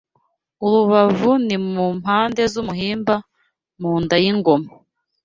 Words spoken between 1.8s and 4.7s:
mpande z’umuhimba Mu nda y’ingoma